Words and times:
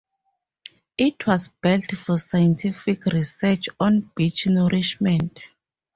It 0.97 1.27
was 1.27 1.49
built 1.61 1.91
for 1.95 2.17
scientific 2.17 3.05
research 3.05 3.67
on 3.79 4.09
Beach 4.15 4.47
nourishment. 4.47 5.47